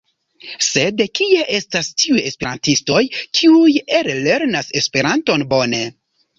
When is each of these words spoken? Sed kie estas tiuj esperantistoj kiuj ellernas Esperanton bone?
Sed 0.67 1.03
kie 1.19 1.43
estas 1.57 1.91
tiuj 2.05 2.23
esperantistoj 2.31 3.03
kiuj 3.19 3.77
ellernas 4.01 4.75
Esperanton 4.85 5.49
bone? 5.57 5.87